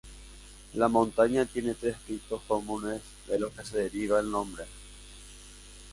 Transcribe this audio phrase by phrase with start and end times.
[0.73, 4.63] La montaña tiene tres picos comunes de los que se deriva el nombre.